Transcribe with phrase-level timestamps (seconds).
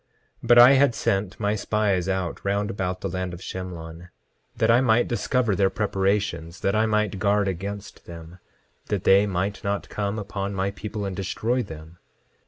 [0.43, 4.09] 10:7 But I had sent my spies out round about the land of Shemlon,
[4.57, 8.39] that I might discover their preparations, that I might guard against them,
[8.87, 11.99] that they might not come upon my people and destroy them.